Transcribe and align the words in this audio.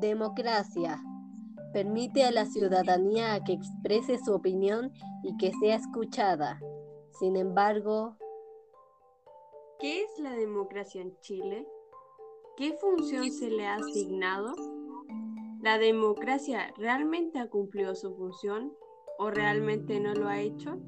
Democracia. 0.00 1.00
Permite 1.72 2.24
a 2.24 2.32
la 2.32 2.46
ciudadanía 2.46 3.38
que 3.44 3.52
exprese 3.52 4.18
su 4.18 4.34
opinión 4.34 4.92
y 5.22 5.36
que 5.36 5.52
sea 5.60 5.76
escuchada. 5.76 6.60
Sin 7.18 7.36
embargo, 7.36 8.16
¿qué 9.78 10.02
es 10.02 10.18
la 10.18 10.32
democracia 10.32 11.02
en 11.02 11.16
Chile? 11.20 11.68
¿Qué 12.56 12.76
función 12.80 13.30
se 13.30 13.50
le 13.50 13.66
ha 13.66 13.76
asignado? 13.76 14.54
¿La 15.62 15.78
democracia 15.78 16.72
realmente 16.76 17.38
ha 17.38 17.48
cumplido 17.48 17.94
su 17.94 18.16
función 18.16 18.72
o 19.18 19.30
realmente 19.30 20.00
no 20.00 20.14
lo 20.14 20.28
ha 20.28 20.40
hecho? 20.40 20.78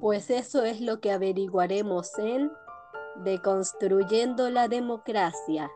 Pues 0.00 0.30
eso 0.30 0.64
es 0.64 0.80
lo 0.80 1.00
que 1.00 1.12
averiguaremos 1.12 2.18
en 2.18 2.50
Deconstruyendo 3.24 4.50
la 4.50 4.66
Democracia. 4.66 5.70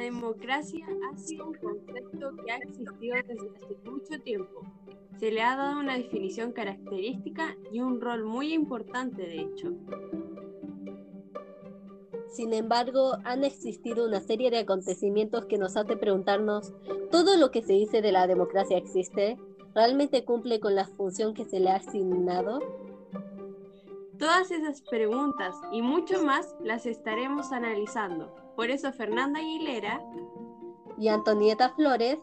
Democracia 0.00 0.86
ha 1.10 1.16
sido 1.16 1.46
un 1.48 1.54
concepto 1.54 2.36
que 2.44 2.52
ha 2.52 2.56
existido 2.56 3.16
desde 3.16 3.32
hace 3.32 3.90
mucho 3.90 4.22
tiempo. 4.22 4.62
Se 5.18 5.30
le 5.30 5.42
ha 5.42 5.56
dado 5.56 5.80
una 5.80 5.96
definición 5.96 6.52
característica 6.52 7.56
y 7.70 7.80
un 7.80 8.00
rol 8.00 8.24
muy 8.24 8.52
importante, 8.52 9.22
de 9.22 9.40
hecho. 9.42 9.72
Sin 12.28 12.54
embargo, 12.54 13.18
han 13.24 13.44
existido 13.44 14.06
una 14.06 14.20
serie 14.20 14.50
de 14.50 14.58
acontecimientos 14.58 15.46
que 15.46 15.58
nos 15.58 15.76
hace 15.76 15.96
preguntarnos, 15.96 16.72
¿todo 17.10 17.36
lo 17.36 17.50
que 17.50 17.62
se 17.62 17.72
dice 17.74 18.02
de 18.02 18.12
la 18.12 18.26
democracia 18.26 18.78
existe? 18.78 19.36
¿Realmente 19.74 20.24
cumple 20.24 20.60
con 20.60 20.74
la 20.74 20.86
función 20.86 21.34
que 21.34 21.44
se 21.44 21.60
le 21.60 21.70
ha 21.70 21.76
asignado? 21.76 22.60
Todas 24.18 24.50
esas 24.50 24.82
preguntas 24.82 25.54
y 25.72 25.82
mucho 25.82 26.22
más 26.22 26.54
las 26.60 26.86
estaremos 26.86 27.52
analizando. 27.52 28.39
Por 28.60 28.70
eso 28.70 28.92
Fernanda 28.92 29.40
Aguilera 29.40 30.04
y 30.98 31.08
Antonieta 31.08 31.70
Flores 31.70 32.18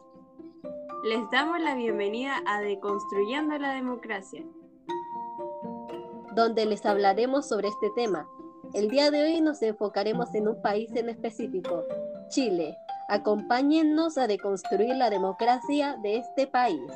les 1.04 1.28
damos 1.32 1.60
la 1.60 1.74
bienvenida 1.74 2.44
a 2.46 2.62
Deconstruyendo 2.62 3.58
la 3.58 3.74
Democracia, 3.74 4.46
donde 6.36 6.68
les 6.68 6.86
hablaremos 6.86 7.50
sobre 7.50 7.70
este 7.70 7.90
tema 7.96 8.30
el 8.74 8.90
día 8.90 9.10
de 9.12 9.24
hoy 9.24 9.42
nos 9.42 9.62
enfocaremos 9.62 10.36
en 10.36 10.50
un 10.50 10.62
país 10.62 10.92
en 10.94 11.10
específico, 11.10 11.86
Chile. 12.30 12.78
Acompáñennos 13.08 14.18
a 14.18 14.28
deconstruir 14.28 14.96
la 14.96 15.10
democracia 15.10 15.98
de 16.04 16.18
este 16.18 16.48
país. 16.48 16.92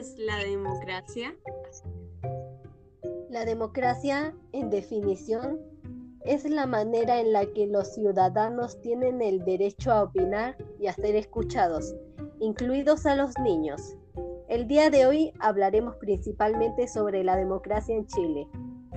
Es 0.00 0.18
la 0.18 0.38
democracia? 0.38 1.36
La 3.28 3.44
democracia, 3.44 4.34
en 4.52 4.70
definición, 4.70 5.60
es 6.24 6.48
la 6.48 6.66
manera 6.66 7.20
en 7.20 7.32
la 7.34 7.44
que 7.44 7.66
los 7.66 7.94
ciudadanos 7.94 8.80
tienen 8.80 9.20
el 9.20 9.44
derecho 9.44 9.92
a 9.92 10.04
opinar 10.04 10.56
y 10.78 10.86
a 10.86 10.94
ser 10.94 11.16
escuchados, 11.16 11.94
incluidos 12.40 13.04
a 13.04 13.14
los 13.14 13.38
niños. 13.44 13.94
El 14.48 14.66
día 14.66 14.88
de 14.88 15.04
hoy 15.04 15.32
hablaremos 15.38 15.96
principalmente 15.96 16.88
sobre 16.88 17.22
la 17.22 17.36
democracia 17.36 17.94
en 17.94 18.06
Chile. 18.06 18.48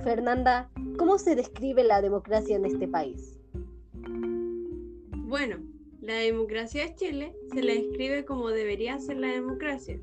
Fernanda, 0.02 0.70
¿cómo 0.98 1.18
se 1.18 1.36
describe 1.36 1.84
la 1.84 2.00
democracia 2.00 2.56
en 2.56 2.64
este 2.64 2.88
país? 2.88 3.38
Bueno, 5.26 5.58
la 6.00 6.14
democracia 6.14 6.86
en 6.86 6.94
Chile 6.94 7.36
se 7.52 7.62
la 7.62 7.74
describe 7.74 8.24
como 8.24 8.48
debería 8.48 8.98
ser 8.98 9.18
la 9.18 9.28
democracia, 9.28 9.98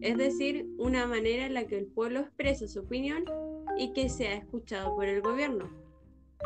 es 0.00 0.16
decir, 0.16 0.66
una 0.78 1.06
manera 1.06 1.46
en 1.46 1.54
la 1.54 1.66
que 1.66 1.78
el 1.78 1.86
pueblo 1.86 2.20
expresa 2.20 2.66
su 2.66 2.80
opinión 2.80 3.24
y 3.76 3.92
que 3.92 4.08
sea 4.08 4.34
escuchado 4.34 4.94
por 4.94 5.04
el 5.04 5.20
gobierno. 5.20 5.68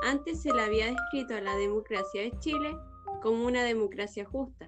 Antes 0.02 0.42
se 0.42 0.52
le 0.52 0.60
había 0.60 0.86
descrito 0.86 1.34
a 1.34 1.40
la 1.40 1.56
democracia 1.56 2.22
de 2.22 2.32
Chile 2.40 2.76
como 3.22 3.46
una 3.46 3.62
democracia 3.62 4.24
justa. 4.24 4.66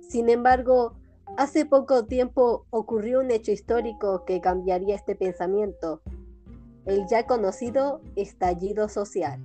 Sin 0.00 0.28
embargo, 0.28 0.94
hace 1.36 1.66
poco 1.66 2.06
tiempo 2.06 2.66
ocurrió 2.70 3.20
un 3.20 3.30
hecho 3.30 3.50
histórico 3.50 4.24
que 4.24 4.40
cambiaría 4.40 4.94
este 4.94 5.16
pensamiento, 5.16 6.00
el 6.86 7.06
ya 7.08 7.26
conocido 7.26 8.00
estallido 8.14 8.88
social. 8.88 9.40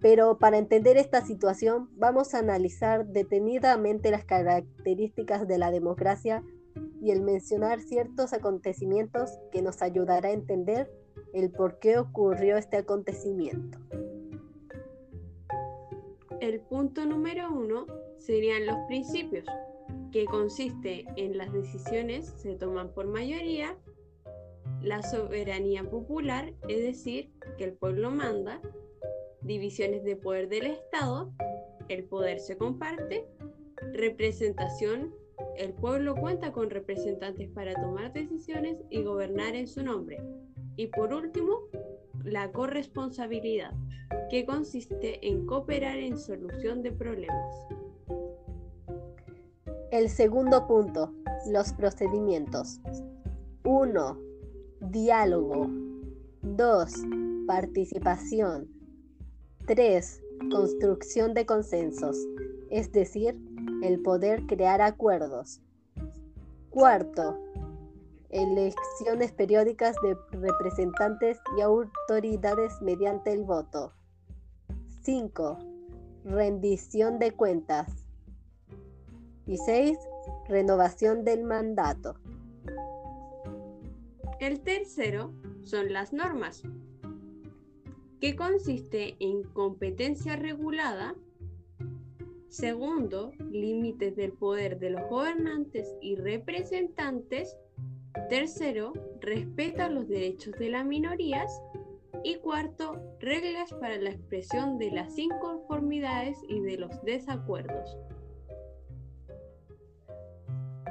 Pero 0.00 0.38
para 0.38 0.58
entender 0.58 0.96
esta 0.96 1.24
situación 1.24 1.88
vamos 1.92 2.34
a 2.34 2.38
analizar 2.38 3.06
detenidamente 3.06 4.10
las 4.10 4.24
características 4.24 5.46
de 5.46 5.58
la 5.58 5.70
democracia 5.70 6.42
y 7.00 7.10
el 7.10 7.22
mencionar 7.22 7.80
ciertos 7.80 8.32
acontecimientos 8.32 9.38
que 9.52 9.62
nos 9.62 9.82
ayudará 9.82 10.28
a 10.28 10.32
entender 10.32 10.90
el 11.32 11.50
por 11.50 11.78
qué 11.78 11.98
ocurrió 11.98 12.56
este 12.56 12.76
acontecimiento. 12.76 13.78
El 16.40 16.60
punto 16.60 17.04
número 17.04 17.52
uno 17.52 17.86
serían 18.18 18.66
los 18.66 18.76
principios, 18.86 19.46
que 20.10 20.24
consiste 20.24 21.04
en 21.16 21.38
las 21.38 21.52
decisiones 21.52 22.32
se 22.36 22.54
toman 22.56 22.92
por 22.92 23.06
mayoría, 23.06 23.76
la 24.82 25.02
soberanía 25.02 25.84
popular, 25.84 26.52
es 26.68 26.82
decir, 26.82 27.30
que 27.58 27.64
el 27.64 27.74
pueblo 27.74 28.10
manda, 28.10 28.60
divisiones 29.42 30.04
de 30.04 30.16
poder 30.16 30.48
del 30.48 30.66
Estado, 30.66 31.32
el 31.88 32.04
poder 32.04 32.40
se 32.40 32.56
comparte, 32.56 33.26
representación, 33.92 35.14
el 35.56 35.72
pueblo 35.72 36.14
cuenta 36.14 36.52
con 36.52 36.70
representantes 36.70 37.48
para 37.50 37.74
tomar 37.74 38.12
decisiones 38.12 38.78
y 38.90 39.02
gobernar 39.02 39.54
en 39.54 39.66
su 39.66 39.82
nombre. 39.82 40.22
Y 40.76 40.86
por 40.88 41.12
último, 41.12 41.60
la 42.24 42.50
corresponsabilidad, 42.52 43.72
que 44.30 44.44
consiste 44.44 45.26
en 45.26 45.46
cooperar 45.46 45.98
en 45.98 46.18
solución 46.18 46.82
de 46.82 46.92
problemas. 46.92 47.54
El 49.90 50.08
segundo 50.08 50.66
punto, 50.66 51.12
los 51.50 51.72
procedimientos. 51.72 52.80
1. 53.64 54.18
Diálogo. 54.80 55.68
2. 56.42 56.92
Participación. 57.46 58.68
3. 59.66 60.22
Construcción 60.50 61.34
de 61.34 61.44
consensos, 61.44 62.16
es 62.70 62.90
decir, 62.92 63.36
el 63.82 64.00
poder 64.02 64.46
crear 64.46 64.82
acuerdos. 64.82 65.60
Cuarto, 66.70 67.38
elecciones 68.30 69.32
periódicas 69.32 69.96
de 70.02 70.16
representantes 70.32 71.38
y 71.56 71.62
autoridades 71.62 72.80
mediante 72.80 73.32
el 73.32 73.44
voto. 73.44 73.92
5. 75.02 75.58
Rendición 76.24 77.18
de 77.18 77.32
cuentas. 77.32 78.06
Y 79.46 79.56
6. 79.56 79.98
Renovación 80.48 81.24
del 81.24 81.44
mandato. 81.44 82.14
El 84.38 84.60
tercero 84.60 85.32
son 85.62 85.92
las 85.92 86.12
normas, 86.12 86.62
que 88.20 88.36
consiste 88.36 89.16
en 89.18 89.42
competencia 89.42 90.36
regulada. 90.36 91.14
Segundo, 92.50 93.32
límites 93.50 94.14
del 94.16 94.32
poder 94.32 94.78
de 94.78 94.90
los 94.90 95.08
gobernantes 95.08 95.94
y 96.02 96.16
representantes 96.16 97.56
Tercero, 98.28 98.92
respeta 99.20 99.88
los 99.88 100.08
derechos 100.08 100.54
de 100.58 100.70
las 100.70 100.84
minorías. 100.84 101.62
Y 102.22 102.36
cuarto, 102.36 103.00
reglas 103.18 103.72
para 103.74 103.96
la 103.96 104.10
expresión 104.10 104.78
de 104.78 104.90
las 104.90 105.16
inconformidades 105.16 106.36
y 106.48 106.60
de 106.60 106.76
los 106.76 107.02
desacuerdos. 107.02 107.96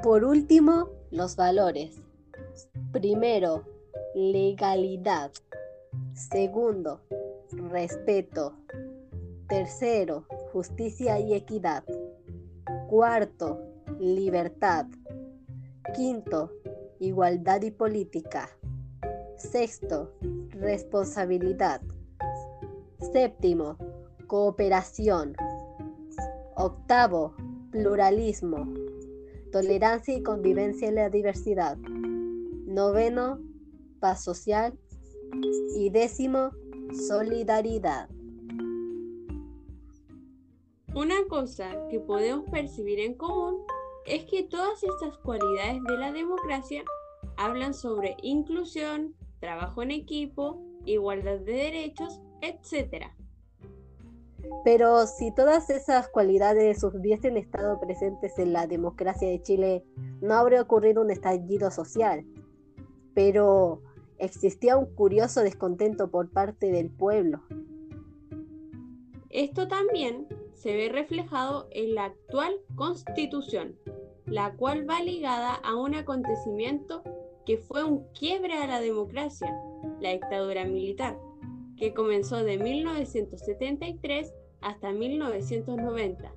Por 0.02 0.24
último, 0.24 0.90
los 1.12 1.36
valores. 1.36 2.02
Primero, 2.92 3.66
legalidad. 4.16 5.32
Segundo, 6.14 7.02
respeto. 7.52 8.56
Tercero, 9.48 10.26
justicia 10.52 11.20
y 11.20 11.34
equidad. 11.34 11.84
Cuarto, 12.90 13.60
libertad. 14.00 14.86
Quinto, 15.96 16.52
igualdad 17.00 17.62
y 17.62 17.72
política. 17.72 18.50
Sexto, 19.38 20.14
responsabilidad. 20.52 21.82
Séptimo, 23.14 23.78
cooperación. 24.28 25.36
Octavo, 26.56 27.34
pluralismo. 27.72 28.74
Tolerancia 29.52 30.16
y 30.16 30.22
convivencia 30.22 30.90
en 30.90 30.96
la 30.96 31.10
diversidad. 31.10 31.78
Noveno, 31.78 33.40
paz 34.00 34.24
social 34.24 34.78
y 35.76 35.90
décimo, 35.90 36.52
solidaridad. 37.08 38.10
Una 40.96 41.16
cosa 41.30 41.88
que 41.90 42.00
podemos 42.00 42.50
percibir 42.50 43.00
en 43.00 43.14
común 43.14 43.64
es 44.06 44.26
que 44.26 44.44
todas 44.44 44.84
estas 44.84 45.18
cualidades 45.20 45.84
de 45.84 45.98
la 45.98 46.12
democracia 46.12 46.84
hablan 47.38 47.76
sobre 47.76 48.18
inclusión, 48.24 49.14
trabajo 49.40 49.84
en 49.84 49.92
equipo, 49.92 50.60
igualdad 50.86 51.40
de 51.40 51.54
derechos, 51.54 52.20
etc. 52.42 53.06
Pero 54.64 55.06
si 55.06 55.32
todas 55.32 55.70
esas 55.70 56.10
cualidades 56.10 56.84
hubiesen 56.84 57.38
estado 57.38 57.80
presentes 57.80 58.40
en 58.40 58.52
la 58.52 58.66
democracia 58.66 59.30
de 59.30 59.42
Chile, 59.44 59.84
no 60.22 60.34
habría 60.34 60.62
ocurrido 60.62 61.04
un 61.04 61.12
estallido 61.12 61.70
social. 61.70 62.26
Pero 63.14 63.84
existía 64.18 64.76
un 64.76 64.88
curioso 64.96 65.42
descontento 65.42 66.10
por 66.10 66.32
parte 66.32 66.72
del 66.72 66.90
pueblo. 66.90 67.44
Esto 69.30 69.68
también 69.68 70.28
se 70.60 70.76
ve 70.76 70.90
reflejado 70.90 71.68
en 71.72 71.96
la 71.96 72.06
actual 72.06 72.54
constitución, 72.76 73.78
la 74.26 74.56
cual 74.58 74.88
va 74.88 75.02
ligada 75.02 75.56
a 75.56 75.76
un 75.76 75.96
acontecimiento 75.96 77.02
que 77.46 77.58
fue 77.58 77.86
un 77.86 78.04
quiebre 78.12 78.56
a 78.56 78.68
la 78.68 78.82
democracia, 78.82 79.58
la 80.02 80.12
dictadura 80.12 80.66
militar, 80.66 81.18
que 81.78 81.94
comenzó 81.94 82.44
de 82.44 82.58
1973 82.58 84.34
hasta 84.60 84.92
1990. 84.92 86.34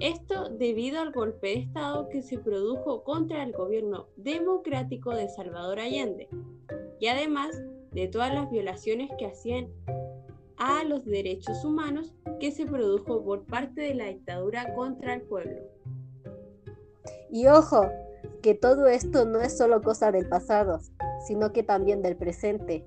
Esto 0.00 0.50
debido 0.50 1.00
al 1.00 1.12
golpe 1.12 1.46
de 1.46 1.54
Estado 1.60 2.10
que 2.10 2.20
se 2.20 2.38
produjo 2.38 3.04
contra 3.04 3.42
el 3.42 3.52
gobierno 3.52 4.08
democrático 4.16 5.14
de 5.14 5.30
Salvador 5.30 5.80
Allende, 5.80 6.28
y 7.00 7.06
además 7.06 7.58
de 7.92 8.06
todas 8.08 8.34
las 8.34 8.50
violaciones 8.50 9.10
que 9.18 9.24
hacían 9.24 9.70
a 10.66 10.82
los 10.82 11.04
derechos 11.04 11.64
humanos 11.64 12.12
que 12.40 12.50
se 12.50 12.66
produjo 12.66 13.22
por 13.22 13.44
parte 13.44 13.82
de 13.82 13.94
la 13.94 14.06
dictadura 14.06 14.74
contra 14.74 15.14
el 15.14 15.22
pueblo. 15.22 15.60
Y 17.30 17.46
ojo, 17.46 17.86
que 18.42 18.54
todo 18.54 18.88
esto 18.88 19.26
no 19.26 19.40
es 19.40 19.56
solo 19.56 19.80
cosa 19.80 20.10
del 20.10 20.28
pasado, 20.28 20.80
sino 21.24 21.52
que 21.52 21.62
también 21.62 22.02
del 22.02 22.16
presente, 22.16 22.84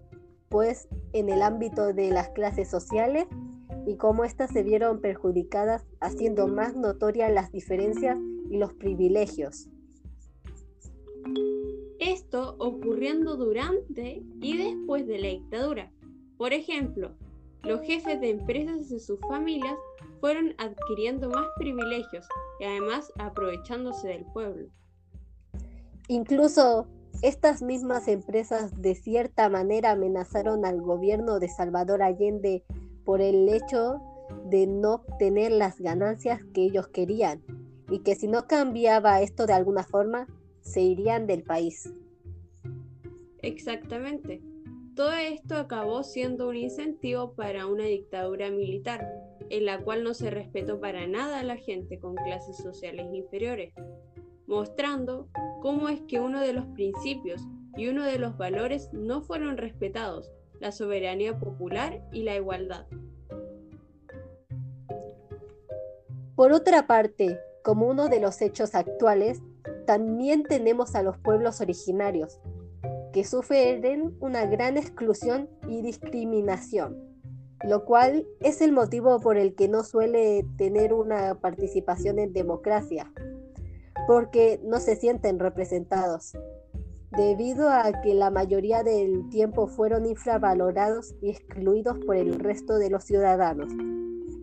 pues 0.50 0.90
en 1.14 1.30
el 1.30 1.42
ámbito 1.42 1.94
de 1.94 2.10
las 2.10 2.30
clases 2.30 2.70
sociales 2.70 3.28
y 3.86 3.96
cómo 3.96 4.26
éstas 4.26 4.52
se 4.52 4.64
vieron 4.64 5.00
perjudicadas 5.00 5.86
haciendo 6.02 6.48
más 6.50 6.76
notorias 6.76 7.31
las 7.31 7.50
diferencias 7.54 8.18
y 8.50 8.58
los 8.58 8.74
privilegios. 8.74 9.70
Esto 11.98 12.56
ocurriendo 12.60 13.38
durante 13.38 14.22
y 14.42 14.58
después 14.58 15.08
de 15.08 15.20
la 15.20 15.28
dictadura. 15.30 15.92
Por 16.38 16.54
ejemplo, 16.54 17.16
los 17.63 17.81
jefes 17.81 18.19
de 18.21 18.29
empresas 18.29 18.91
y 18.91 19.00
sus 19.00 19.19
familias 19.21 19.77
fueron 20.19 20.53
adquiriendo 20.57 21.29
más 21.29 21.47
privilegios 21.57 22.25
y 22.59 22.65
además 22.65 23.11
aprovechándose 23.17 24.07
del 24.09 24.25
pueblo. 24.25 24.67
Incluso 26.07 26.88
estas 27.21 27.61
mismas 27.61 28.07
empresas 28.07 28.81
de 28.81 28.95
cierta 28.95 29.50
manera 29.50 29.91
amenazaron 29.91 30.65
al 30.65 30.81
gobierno 30.81 31.39
de 31.39 31.50
Salvador 31.50 32.01
Allende 32.01 32.63
por 33.06 33.21
el 33.21 33.50
hecho 33.50 34.01
de 34.45 34.67
no 34.67 34.95
obtener 34.95 35.51
las 35.51 35.79
ganancias 35.79 36.41
que 36.53 36.63
ellos 36.63 36.88
querían 36.88 37.44
y 37.89 38.00
que 38.00 38.15
si 38.15 38.27
no 38.27 38.47
cambiaba 38.47 39.21
esto 39.21 39.45
de 39.45 39.53
alguna 39.53 39.83
forma, 39.83 40.27
se 40.61 40.81
irían 40.81 41.27
del 41.27 41.44
país. 41.44 41.91
Exactamente. 43.41 44.41
Todo 45.00 45.13
esto 45.13 45.56
acabó 45.56 46.04
siendo 46.04 46.50
un 46.50 46.57
incentivo 46.57 47.34
para 47.34 47.68
una 47.68 47.86
dictadura 47.86 48.50
militar, 48.50 49.10
en 49.50 49.63
la 49.63 49.81
cual 49.81 50.04
no 50.04 50.13
se 50.13 50.30
respetó 50.30 50.81
para 50.81 51.07
nada 51.07 51.40
a 51.40 51.44
la 51.44 51.56
gente 51.56 52.01
con 52.01 52.16
clases 52.16 52.57
sociales 52.57 53.07
inferiores, 53.13 53.74
mostrando 54.46 55.30
cómo 55.62 55.88
es 55.88 56.01
que 56.01 56.19
uno 56.19 56.42
de 56.42 56.51
los 56.51 56.66
principios 56.74 57.42
y 57.78 57.88
uno 57.88 58.04
de 58.04 58.19
los 58.19 58.38
valores 58.38 58.90
no 58.92 59.22
fueron 59.22 59.56
respetados, 59.56 60.34
la 60.60 60.74
soberanía 60.74 61.40
popular 61.40 62.04
y 62.12 62.24
la 62.24 62.36
igualdad. 62.36 62.86
Por 66.36 66.52
otra 66.52 66.88
parte, 66.88 67.40
como 67.63 67.88
uno 67.88 68.10
de 68.10 68.19
los 68.19 68.42
hechos 68.42 68.75
actuales, 68.75 69.42
también 69.86 70.44
tenemos 70.44 70.94
a 70.94 71.04
los 71.04 71.18
pueblos 71.19 71.62
originarios, 71.62 72.42
que 73.13 73.23
sufren 73.23 74.15
una 74.19 74.45
gran 74.45 74.77
exclusión 74.77 75.50
y 75.67 75.81
discriminación, 75.81 76.97
lo 77.63 77.85
cual 77.85 78.27
es 78.39 78.61
el 78.61 78.71
motivo 78.71 79.19
por 79.19 79.38
el 79.38 79.56
que 79.56 79.67
no 79.67 79.83
suele 79.83 80.45
tener 80.57 80.94
una 80.94 81.39
participación 81.39 82.19
en 82.19 82.33
democracia, 82.33 83.11
porque 84.07 84.59
no 84.63 84.79
se 84.79 84.95
sienten 84.95 85.39
representados, 85.39 86.33
debido 87.11 87.69
a 87.69 87.91
que 88.01 88.13
la 88.13 88.29
mayoría 88.29 88.83
del 88.83 89.27
tiempo 89.29 89.67
fueron 89.67 90.06
infravalorados 90.06 91.15
y 91.21 91.31
excluidos 91.31 91.97
por 92.06 92.15
el 92.15 92.39
resto 92.39 92.77
de 92.77 92.89
los 92.89 93.03
ciudadanos. 93.03 93.71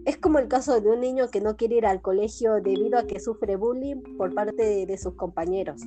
Es 0.05 0.17
como 0.19 0.39
el 0.39 0.47
caso 0.47 0.81
de 0.81 0.89
un 0.89 1.01
niño 1.01 1.31
que 1.31 1.41
no 1.41 1.57
quiere 1.57 1.77
ir 1.77 1.87
al 1.87 2.01
colegio 2.01 2.61
debido 2.61 2.99
a 2.99 3.07
que 3.07 3.19
sufre 3.19 3.57
bullying 3.57 4.03
por 4.17 4.35
parte 4.35 4.87
de 4.87 4.99
sus 4.99 5.15
compañeros. 5.15 5.83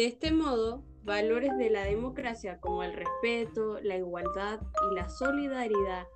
De 0.00 0.06
este 0.06 0.32
modo, 0.32 0.82
valores 1.04 1.58
de 1.58 1.68
la 1.68 1.84
democracia 1.84 2.58
como 2.58 2.82
el 2.82 2.94
respeto, 2.94 3.78
la 3.82 3.98
igualdad 3.98 4.58
y 4.90 4.94
la 4.94 5.10
solidaridad 5.10 6.06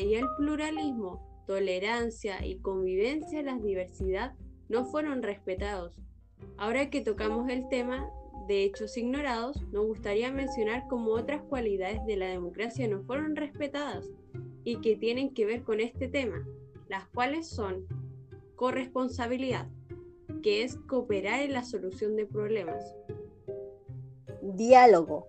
y 0.00 0.14
el 0.14 0.26
pluralismo, 0.38 1.42
tolerancia 1.48 2.46
y 2.46 2.60
convivencia 2.60 3.40
en 3.40 3.46
la 3.46 3.58
diversidad 3.58 4.36
no 4.68 4.84
fueron 4.84 5.24
respetados. 5.24 6.00
Ahora 6.56 6.88
que 6.88 7.00
tocamos 7.00 7.50
el 7.50 7.68
tema 7.68 8.08
de 8.46 8.62
hechos 8.62 8.96
ignorados, 8.96 9.60
nos 9.72 9.86
gustaría 9.86 10.30
mencionar 10.30 10.86
cómo 10.88 11.10
otras 11.10 11.42
cualidades 11.42 11.98
de 12.06 12.14
la 12.14 12.26
democracia 12.26 12.86
no 12.86 13.02
fueron 13.02 13.34
respetadas 13.34 14.08
y 14.62 14.76
que 14.76 14.94
tienen 14.94 15.34
que 15.34 15.46
ver 15.46 15.64
con 15.64 15.80
este 15.80 16.06
tema, 16.06 16.46
las 16.88 17.08
cuales 17.08 17.48
son 17.48 17.86
corresponsabilidad, 18.54 19.66
que 20.44 20.62
es 20.62 20.76
cooperar 20.86 21.40
en 21.42 21.54
la 21.54 21.64
solución 21.64 22.14
de 22.14 22.26
problemas, 22.26 22.94
diálogo, 24.42 25.28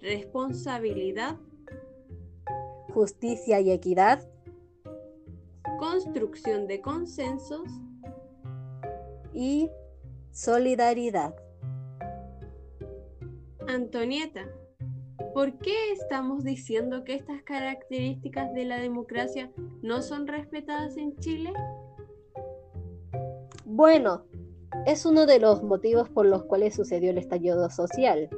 responsabilidad, 0.00 1.36
justicia 2.92 3.60
y 3.60 3.70
equidad, 3.70 4.28
construcción 5.78 6.66
de 6.66 6.80
consensos 6.80 7.68
y 9.32 9.70
solidaridad. 10.32 11.34
Antonieta, 13.68 14.48
¿por 15.32 15.58
qué 15.58 15.92
estamos 15.92 16.42
diciendo 16.42 17.04
que 17.04 17.14
estas 17.14 17.42
características 17.42 18.52
de 18.52 18.64
la 18.64 18.78
democracia 18.78 19.52
no 19.82 20.02
son 20.02 20.26
respetadas 20.26 20.96
en 20.96 21.16
Chile? 21.18 21.52
Bueno, 23.64 24.24
es 24.86 25.06
uno 25.06 25.26
de 25.26 25.40
los 25.40 25.62
motivos 25.62 26.08
por 26.08 26.26
los 26.26 26.44
cuales 26.44 26.74
sucedió 26.74 27.10
el 27.10 27.18
estallido 27.18 27.68
social, 27.70 28.28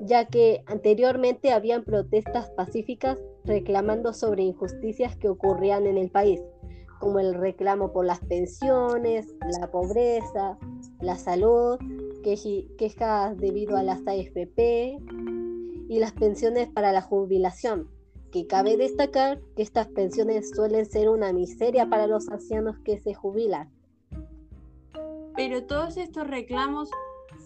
ya 0.00 0.26
que 0.26 0.62
anteriormente 0.66 1.52
habían 1.52 1.84
protestas 1.84 2.50
pacíficas 2.50 3.18
reclamando 3.44 4.12
sobre 4.12 4.42
injusticias 4.42 5.16
que 5.16 5.28
ocurrían 5.28 5.86
en 5.86 5.98
el 5.98 6.10
país, 6.10 6.42
como 7.00 7.20
el 7.20 7.34
reclamo 7.34 7.92
por 7.92 8.06
las 8.06 8.20
pensiones, 8.20 9.34
la 9.60 9.70
pobreza, 9.70 10.58
la 11.00 11.16
salud, 11.16 11.78
quejas 12.22 13.36
debido 13.36 13.76
a 13.76 13.82
las 13.82 14.06
AFP 14.06 14.98
y 15.88 15.98
las 15.98 16.12
pensiones 16.12 16.68
para 16.68 16.92
la 16.92 17.02
jubilación, 17.02 17.88
que 18.32 18.46
cabe 18.46 18.76
destacar 18.76 19.40
que 19.54 19.62
estas 19.62 19.88
pensiones 19.88 20.50
suelen 20.50 20.86
ser 20.86 21.08
una 21.08 21.32
miseria 21.32 21.88
para 21.88 22.06
los 22.06 22.28
ancianos 22.28 22.78
que 22.80 22.98
se 22.98 23.14
jubilan 23.14 23.70
pero 25.46 25.64
todos 25.64 25.98
estos 25.98 26.26
reclamos 26.26 26.88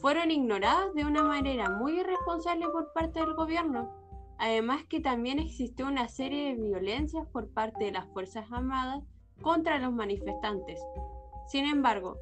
fueron 0.00 0.31
ignorados 0.31 0.95
de 0.95 1.05
una 1.05 1.25
manera 1.25 1.69
muy 1.69 1.99
irresponsable 1.99 2.69
por 2.69 2.93
parte 2.93 3.19
del 3.19 3.35
gobierno. 3.35 3.93
Además 4.38 4.85
que 4.88 5.00
también 5.00 5.40
existió 5.40 5.88
una 5.88 6.07
serie 6.07 6.55
de 6.55 6.62
violencias 6.62 7.26
por 7.26 7.49
parte 7.49 7.87
de 7.87 7.90
las 7.90 8.07
Fuerzas 8.11 8.47
Armadas 8.52 9.02
contra 9.43 9.81
los 9.81 9.93
manifestantes. 9.93 10.81
Sin 11.49 11.64
embargo, 11.64 12.19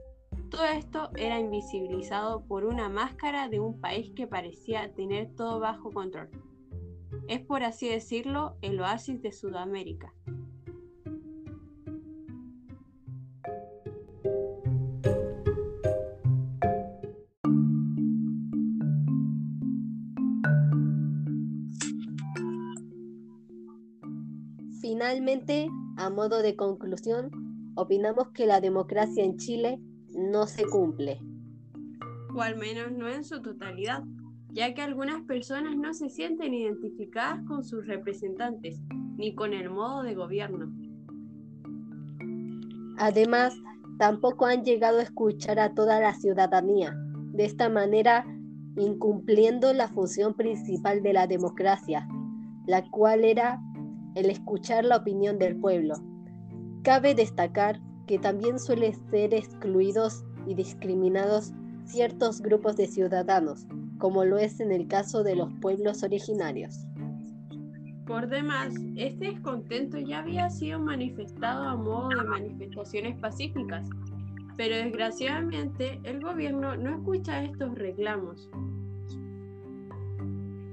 todo 0.51 0.65
esto 0.65 1.11
era 1.15 1.39
invisibilizado 1.39 2.47
por 2.47 2.65
una 2.65 2.89
máscara 2.89 3.51
de 3.51 3.61
un 3.61 3.79
país 3.79 4.11
que 4.17 4.27
parecía 4.27 4.95
tener 4.95 5.35
todo 5.35 5.61
bajo 5.61 5.91
control. 5.91 6.31
Es 7.29 7.41
por 7.41 7.65
así 7.65 7.87
decirlo 7.87 8.57
el 8.63 8.81
oasis 8.81 9.21
de 9.21 9.31
Sudamérica. 9.31 10.15
Finalmente, 25.07 25.71
a 25.99 26.11
modo 26.11 26.43
de 26.43 26.57
conclusión, 26.57 27.31
opinamos 27.77 28.31
que 28.31 28.45
la 28.45 28.61
democracia 28.61 29.23
en 29.23 29.37
Chile 29.37 29.79
no 30.09 30.49
se 30.49 30.67
cumple. 30.67 31.21
O 32.35 32.43
al 32.43 32.57
menos 32.57 32.91
no 32.91 33.07
en 33.07 33.23
su 33.23 33.41
totalidad, 33.41 34.03
ya 34.51 34.75
que 34.75 34.83
algunas 34.83 35.23
personas 35.23 35.77
no 35.77 35.95
se 35.95 36.09
sienten 36.09 36.55
identificadas 36.55 37.41
con 37.47 37.63
sus 37.63 37.87
representantes 37.87 38.81
ni 39.17 39.33
con 39.37 39.53
el 39.53 39.71
modo 39.71 40.03
de 40.03 40.17
gobierno. 40.17 40.73
Además, 42.99 43.55
tampoco 44.01 44.47
han 44.47 44.65
llegado 44.65 44.99
a 44.99 45.03
escuchar 45.03 45.61
a 45.61 45.73
toda 45.73 46.01
la 46.01 46.15
ciudadanía, 46.15 46.97
de 47.33 47.45
esta 47.45 47.69
manera 47.69 48.27
incumpliendo 48.77 49.73
la 49.73 49.87
función 49.87 50.35
principal 50.35 51.05
de 51.05 51.13
la 51.13 51.29
democracia, 51.29 52.09
la 52.67 52.83
cual 52.91 53.25
era 53.25 53.61
el 54.17 54.31
escuchar 54.31 54.85
la 54.85 54.97
opinión 54.97 55.39
del 55.39 55.57
pueblo. 55.57 55.95
Cabe 56.83 57.15
destacar 57.15 57.81
que 58.07 58.19
también 58.19 58.59
suelen 58.59 58.95
ser 59.11 59.35
excluidos 59.35 60.25
y 60.47 60.55
discriminados 60.55 61.53
ciertos 61.85 62.41
grupos 62.41 62.77
de 62.77 62.87
ciudadanos, 62.87 63.67
como 63.99 64.25
lo 64.25 64.39
es 64.39 64.59
en 64.61 64.73
el 64.73 64.89
caso 64.89 65.23
de 65.23 65.37
los 65.37 65.53
pueblos 65.61 66.03
originarios. 66.03 66.87
Por 68.07 68.29
demás, 68.29 68.73
este 68.97 69.33
descontento 69.33 69.99
ya 69.99 70.21
había 70.21 70.49
sido 70.49 70.79
manifestado 70.79 71.65
a 71.65 71.77
modo 71.77 72.09
de 72.09 72.25
manifestaciones 72.25 73.19
pacíficas, 73.19 73.87
pero 74.57 74.77
desgraciadamente 74.77 76.01
el 76.05 76.21
gobierno 76.21 76.75
no 76.77 76.97
escucha 76.97 77.45
estos 77.45 77.75
reclamos. 77.75 78.49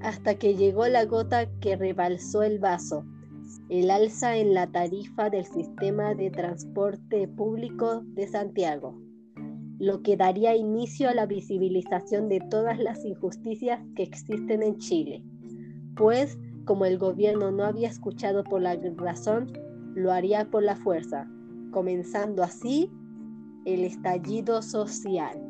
Hasta 0.00 0.36
que 0.36 0.54
llegó 0.54 0.86
la 0.86 1.04
gota 1.04 1.50
que 1.60 1.76
rebalsó 1.76 2.42
el 2.42 2.58
vaso, 2.58 3.04
el 3.68 3.90
alza 3.90 4.36
en 4.36 4.54
la 4.54 4.66
tarifa 4.66 5.30
del 5.30 5.44
sistema 5.44 6.14
de 6.14 6.30
transporte 6.30 7.28
público 7.28 8.02
de 8.14 8.26
Santiago, 8.26 8.98
lo 9.78 10.02
que 10.02 10.16
daría 10.16 10.56
inicio 10.56 11.08
a 11.08 11.14
la 11.14 11.26
visibilización 11.26 12.28
de 12.28 12.40
todas 12.50 12.78
las 12.78 13.04
injusticias 13.04 13.80
que 13.96 14.02
existen 14.02 14.62
en 14.62 14.78
Chile, 14.78 15.22
pues 15.96 16.38
como 16.64 16.86
el 16.86 16.98
gobierno 16.98 17.50
no 17.50 17.64
había 17.64 17.88
escuchado 17.88 18.44
por 18.44 18.62
la 18.62 18.76
razón, 18.96 19.52
lo 19.94 20.12
haría 20.12 20.50
por 20.50 20.62
la 20.62 20.76
fuerza, 20.76 21.28
comenzando 21.70 22.42
así 22.42 22.90
el 23.64 23.84
estallido 23.84 24.62
social. 24.62 25.43